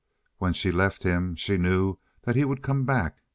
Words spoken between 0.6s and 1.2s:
left